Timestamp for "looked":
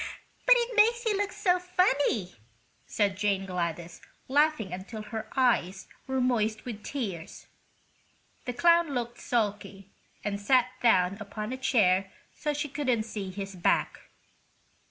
8.95-9.19